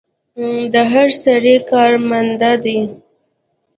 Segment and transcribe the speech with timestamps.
[0.73, 2.79] د هر سړي کار ماندۀ دی